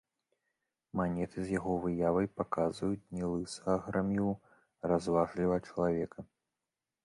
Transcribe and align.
Манеты 0.99 1.37
з 1.47 1.53
яго 1.59 1.73
выявай 1.83 2.27
паказваюць 2.41 3.09
не 3.19 3.25
лысага 3.35 3.77
грамілу, 3.87 4.33
а 4.41 4.83
разважлівага 4.97 5.65
чалавека. 5.73 6.19